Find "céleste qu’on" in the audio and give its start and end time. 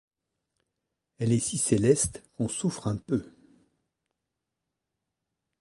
1.59-2.47